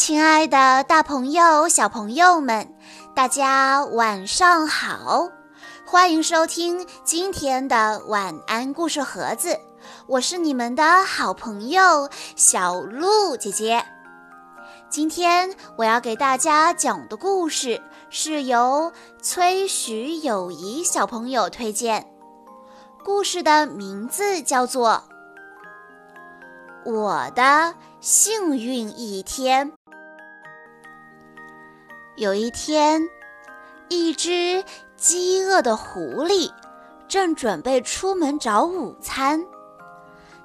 [0.00, 2.74] 亲爱的，大朋友、小朋友们，
[3.14, 5.28] 大家晚上好！
[5.84, 9.60] 欢迎收听今天的晚安故事盒子，
[10.06, 13.84] 我是你们的好朋友小鹿姐姐。
[14.88, 17.78] 今天我要给大家讲的故事
[18.08, 18.90] 是由
[19.20, 22.10] 崔徐友谊小朋友推荐，
[23.04, 25.02] 故事的名字叫做
[26.90, 29.70] 《我的幸运一天》。
[32.20, 33.08] 有一天，
[33.88, 34.62] 一只
[34.94, 36.52] 饥饿的狐狸
[37.08, 39.42] 正准备出门找午餐。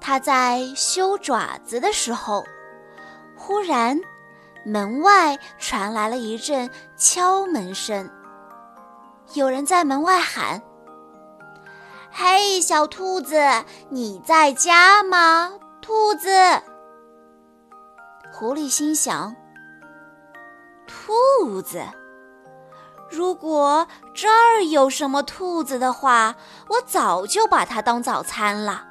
[0.00, 2.44] 它在修爪子的时候，
[3.36, 3.96] 忽然
[4.64, 8.10] 门外传来了一阵敲门声。
[9.34, 10.60] 有人在门外喊
[12.10, 13.40] ：“嘿，小兔子，
[13.90, 16.28] 你在家吗？”兔子。
[18.32, 19.36] 狐狸心想。
[21.10, 21.82] 兔子，
[23.10, 26.36] 如果这儿有什么兔子的话，
[26.68, 28.86] 我早就把它当早餐了。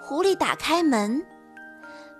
[0.00, 1.22] 狐狸打开门，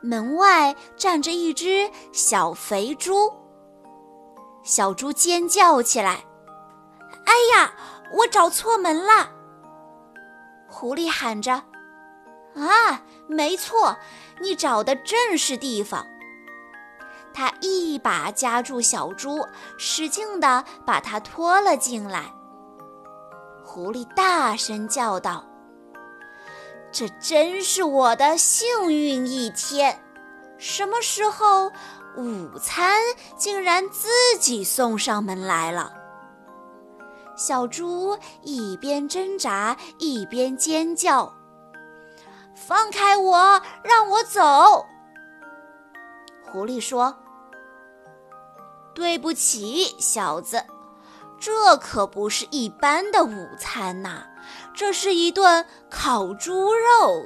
[0.03, 3.33] 门外站着一只小肥猪。
[4.63, 6.27] 小猪尖叫起来
[7.25, 7.73] ：“哎呀，
[8.13, 9.31] 我找错门了！”
[10.69, 11.63] 狐狸喊着
[12.57, 13.97] ：“啊，没错，
[14.43, 16.07] 你找的正是地方。”
[17.33, 22.33] 他一把夹住小猪，使劲地把它拖了进来。
[23.65, 25.45] 狐狸大声叫道
[26.91, 30.03] ：“这真是我的幸运一天！
[30.59, 31.71] 什么时候
[32.17, 33.01] 午餐
[33.37, 34.09] 竟然自
[34.41, 35.93] 己送上门来了？”
[37.37, 41.33] 小猪一边挣扎一边尖叫
[42.57, 44.85] ：“放开我，让我走！”
[46.51, 47.17] 狐狸说。
[48.95, 50.65] 对不起，小子，
[51.39, 54.25] 这可不是一般的午餐呐，
[54.75, 57.25] 这是一顿烤猪肉，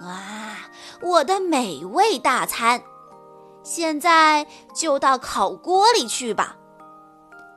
[0.00, 0.56] 哇，
[1.02, 2.80] 我的美味大餐！
[3.62, 6.56] 现在就到烤锅里去吧，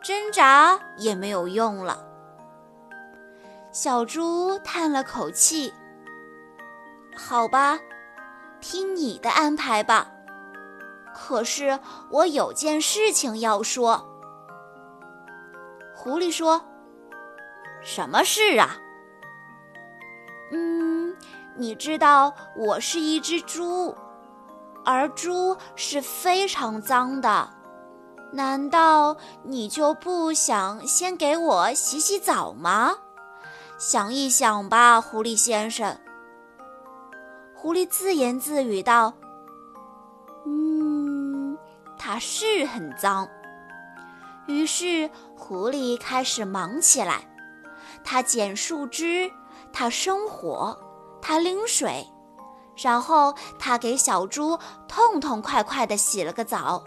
[0.03, 2.05] 挣扎也没有用了。
[3.71, 5.73] 小猪叹了口气
[7.15, 7.79] ：“好吧，
[8.59, 10.11] 听你的安排吧。”
[11.31, 14.05] 可是我有件事情要说。
[15.95, 16.61] 狐狸说
[17.81, 18.75] ：“什么事啊
[20.51, 21.15] ？”“嗯，
[21.55, 23.95] 你知道我是一只猪，
[24.83, 27.49] 而猪是非常脏的。
[28.33, 29.15] 难道
[29.45, 32.91] 你就不想先给我洗洗澡吗？
[33.77, 35.97] 想一想吧，狐狸先生。”
[37.55, 39.13] 狐狸自言自语道。
[42.03, 43.29] 它是很脏，
[44.47, 45.07] 于是
[45.37, 47.21] 狐狸开始忙起来。
[48.03, 49.31] 它捡树枝，
[49.71, 50.75] 它生火，
[51.21, 52.07] 它拎水，
[52.75, 54.57] 然后它给小猪
[54.87, 56.83] 痛痛快快地洗了个澡。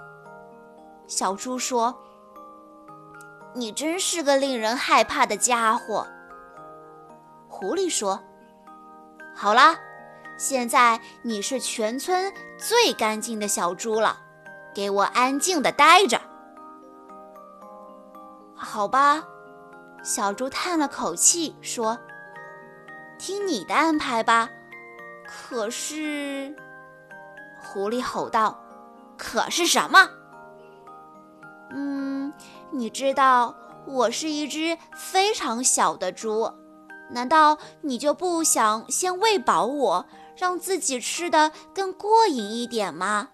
[1.06, 1.96] 小猪说
[3.54, 6.08] ：“你真是个令人害怕的家伙。”
[7.48, 8.20] 狐狸说
[9.32, 9.78] ：“好啦，
[10.36, 14.22] 现在你是全村最干净的小猪了。”
[14.74, 16.20] 给我安静的待着，
[18.54, 19.24] 好吧。
[20.02, 21.98] 小猪叹了口气说
[23.18, 24.50] ：“听你的安排吧。”
[25.26, 26.54] 可是，
[27.62, 28.58] 狐狸吼道
[29.16, 30.10] ：“可是什么？”
[31.72, 32.32] 嗯，
[32.70, 33.54] 你知道
[33.86, 36.52] 我是一只非常小的猪，
[37.10, 40.06] 难道你就不想先喂饱我，
[40.36, 43.30] 让自己吃的更过瘾一点吗？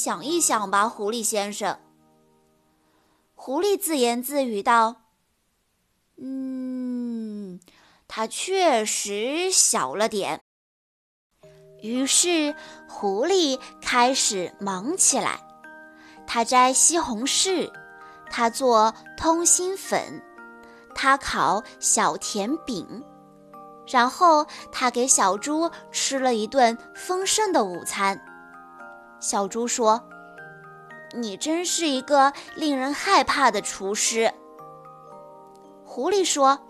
[0.00, 1.76] 想一想吧，狐狸先生。
[3.34, 4.94] 狐狸自言自语道
[6.22, 7.58] ：“嗯，
[8.06, 10.40] 它确实小了点。”
[11.82, 12.54] 于是，
[12.88, 15.40] 狐狸开始忙起来。
[16.28, 17.68] 它摘西红柿，
[18.30, 20.22] 它做通心粉，
[20.94, 23.02] 它烤小甜饼，
[23.88, 28.24] 然后它给小猪吃了一顿丰盛的午餐。
[29.20, 30.02] 小猪说
[31.14, 34.32] ：“你真是一个令人害怕的厨师。”
[35.84, 36.60] 狐狸说：“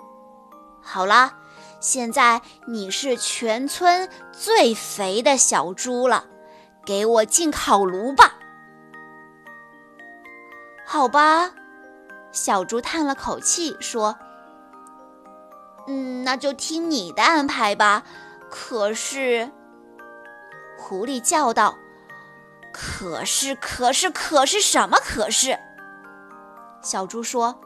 [0.80, 1.34] 好了，
[1.80, 6.24] 现在你是全村最肥的小猪了，
[6.86, 8.34] 给我进烤炉吧。”
[10.86, 11.52] 好吧，
[12.32, 14.16] 小猪叹了口气说
[15.86, 18.04] ：“嗯，那就听你的安排吧。”
[18.48, 19.50] 可是，
[20.78, 21.76] 狐狸叫道。
[22.80, 24.96] 可是，可是，可是什么？
[25.04, 25.58] 可是，
[26.80, 27.58] 小猪说：“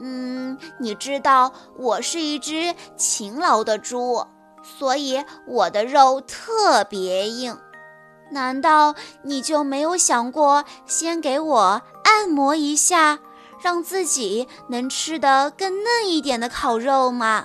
[0.00, 4.24] 嗯，你知道我是一只勤劳的猪，
[4.62, 7.58] 所以我的肉特别硬。
[8.30, 13.18] 难道你就没有想过先给我按摩一下，
[13.62, 17.44] 让自己能吃得更嫩一点的烤肉吗？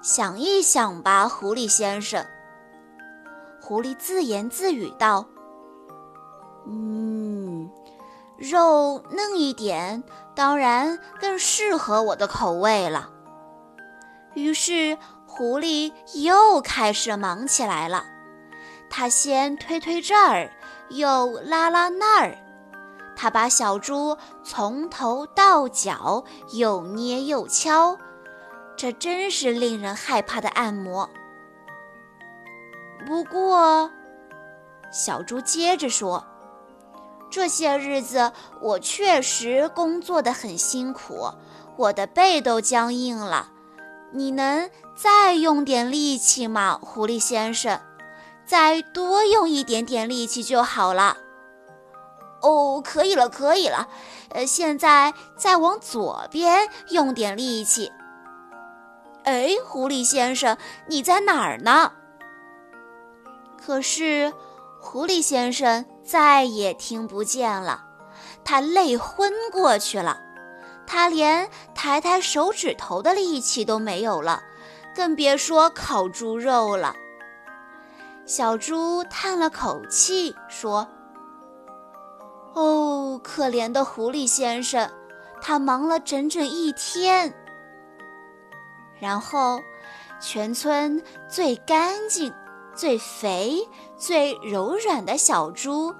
[0.00, 2.24] 想一想吧，狐狸先生。”
[3.60, 5.26] 狐狸自言自语道。
[6.66, 7.70] 嗯，
[8.36, 10.02] 肉嫩一点，
[10.34, 13.10] 当然更适合我的口味了。
[14.34, 18.04] 于是，狐狸又开始忙起来了。
[18.88, 20.50] 他先推推这儿，
[20.90, 22.36] 又拉拉那儿。
[23.14, 27.98] 他把小猪从头到脚又捏又敲，
[28.76, 31.08] 这真是令人害怕的按摩。
[33.06, 33.90] 不过，
[34.90, 36.24] 小猪接着说。
[37.32, 38.30] 这些日子
[38.60, 41.32] 我确实工作得很辛苦，
[41.78, 43.48] 我的背都僵硬了。
[44.12, 47.80] 你能再用点力气吗，狐狸先生？
[48.44, 51.16] 再多用一点点力气就好了。
[52.42, 53.88] 哦，可以了，可以了。
[54.34, 57.90] 呃，现在再往左边用点力气。
[59.24, 61.92] 哎，狐狸先生，你在哪儿呢？
[63.56, 64.34] 可是。
[64.84, 67.86] 狐狸先生再也听不见了，
[68.44, 70.20] 他累昏过去了，
[70.86, 74.42] 他连抬抬手指头的力气都没有了，
[74.94, 76.94] 更别说烤猪肉了。
[78.26, 80.86] 小猪叹了口气说
[82.52, 84.90] ：“哦，可怜的狐狸先生，
[85.40, 87.32] 他忙了整整一天。
[89.00, 89.62] 然后，
[90.20, 92.30] 全村最干净。”
[92.74, 95.94] 最肥、最柔软的小猪，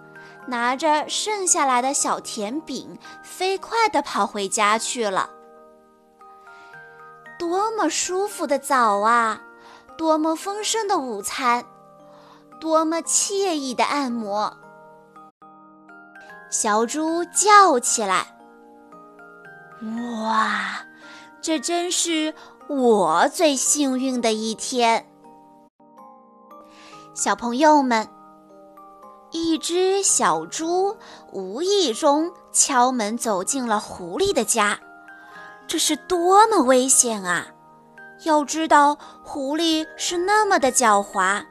[0.46, 5.30] 拿着剩下来的小甜饼，飞快地跑回家去了。
[7.38, 9.42] 多么舒服的早啊！
[9.98, 11.64] 多么丰盛的午餐！
[12.60, 14.56] 多么惬意的按摩！
[16.50, 18.38] 小猪叫起来
[20.22, 20.86] ：“哇，
[21.40, 22.34] 这真是
[22.68, 25.06] 我最幸运的一天！”
[27.14, 28.08] 小朋友们，
[29.32, 30.96] 一只小猪
[31.30, 34.80] 无意中敲门走进了狐狸的家，
[35.66, 37.48] 这是多么危险啊！
[38.24, 41.44] 要知道，狐狸是那么的狡猾。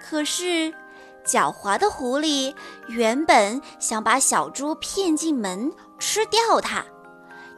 [0.00, 0.72] 可是，
[1.22, 2.54] 狡猾的狐狸
[2.86, 6.82] 原本想把小猪骗进门吃掉它，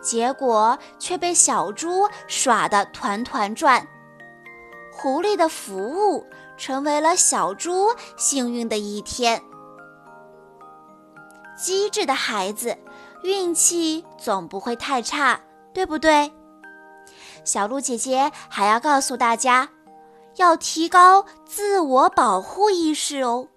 [0.02, 3.87] 结果却被小猪耍得团团转。
[4.93, 6.26] 狐狸的服务
[6.60, 9.42] 成为了小猪幸运的一天。
[11.56, 12.76] 机智的孩子，
[13.22, 15.40] 运气总不会太差，
[15.72, 16.30] 对不对？
[17.44, 19.70] 小鹿姐姐还要告诉大家，
[20.36, 23.48] 要提高自我保护意识哦。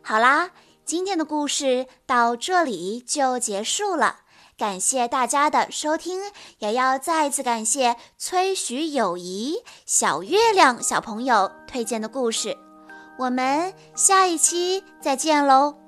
[0.00, 0.50] 好啦，
[0.84, 4.20] 今天的故事到这里就结束了。
[4.56, 6.18] 感谢大家的收听，
[6.60, 12.56] 也要再次感谢崔许友谊小月亮小朋友推荐的故事。
[13.18, 15.85] 我们下一期再见喽！